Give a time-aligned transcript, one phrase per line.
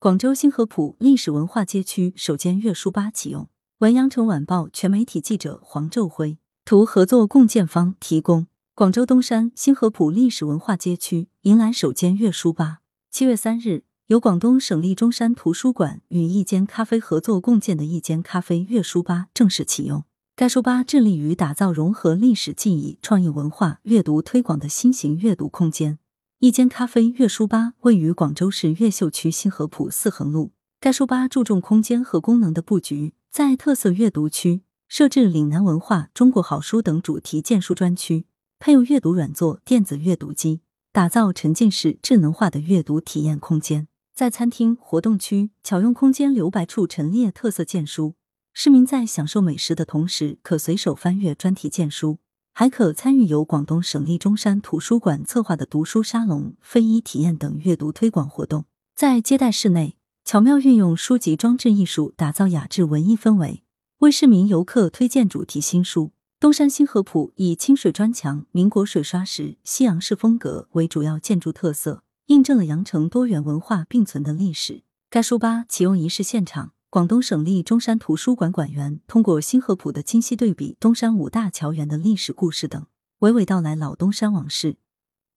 [0.00, 3.48] 广州新河浦历史文化街区首间阅书吧启用。
[3.78, 8.46] 文阳城晚报全媒体记者黄昼辉，图合作共建方提供。
[8.76, 12.78] 广州东山新河浦历史文化街区迎来首间阅书吧。
[13.10, 20.04] 七月三日，由广东省立中山图书馆与一间咖啡合作共建的一间咖啡阅书吧正式启用。
[20.36, 25.98] 该书吧致力于打造融合历史记忆、创意文化、阅读推广的新型阅读空间。
[26.40, 30.52] 一间咖啡阅书吧位于广州市越秀区新河浦四横路。
[30.78, 38.26] 该书吧注重空间和功能的布局，在特色阅读区设置岭南文化、中国好书等主题荐书专区，
[38.60, 40.60] 配有阅读软座、电子阅读机，
[40.92, 43.88] 打造沉浸式智能化的阅读体验空间。
[44.14, 48.14] 在餐厅、活动区、巧用空间留白处陈列特色荐书。
[48.52, 52.18] 市民在享受美食的同时，可随手翻阅专题荐书，
[52.58, 58.64] 还可参与由广东省立中山图书馆策划的读书沙龙、非遗体验等阅读推广活动。
[58.96, 63.62] 在接待室内，巧妙运用书籍装置艺术，打造雅致文艺氛围，
[63.98, 66.10] 为市民游客推荐主题新书。
[66.40, 74.82] 东山新河浦以清水砖墙、民国水刷石、西洋式风格为主要建筑特色，印证了羊城多元文化并存的历史。
[75.08, 76.72] 该书吧启用仪式现场。
[76.90, 82.86] 广东省立中山图书馆馆员通过新河浦的精细对比东山五大桥园的历史故事等，
[83.18, 84.78] 娓娓道来老东山往事，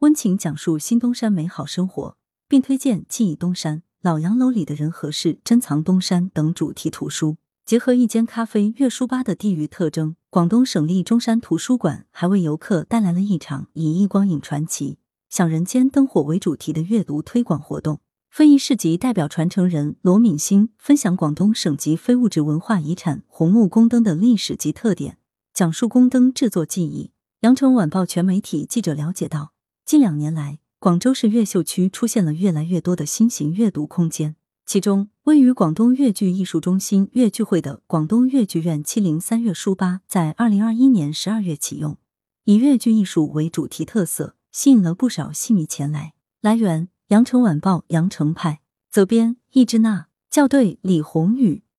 [0.00, 7.38] 温情讲述新东山美好生活，并推荐《记忆东山》《老洋楼里的人和事》《珍藏东山》等主题图书。
[7.64, 14.98] 结合一间咖啡阅书吧的地域特征，广东省立中山图书馆还为游客带来了一场以“忆光影传奇，
[15.30, 18.00] 享人间灯火”为主题的阅读推广活动。
[18.30, 25.18] 非遗市集代表传承人罗敏欣分享广东省级非物质文化遗产红木宫灯的历史及特点，
[25.52, 27.10] 讲述宫灯制作技艺。
[27.40, 29.52] 羊城晚报全媒体记者了解到，
[29.84, 41.96] 近两年来，广州市越秀区出现了越来越多的新型阅读空间，其中位于广东粤剧艺术中心粤剧会的广东粤剧院七零三阅书吧，在二零二一年十二月启用，
[42.44, 46.12] 以粤剧艺术为主题特色，吸引了不少戏迷前来。
[46.40, 46.88] 来源。
[47.08, 48.60] 羊城晚报羊城派
[48.90, 51.62] 责编易之娜校对李红宇。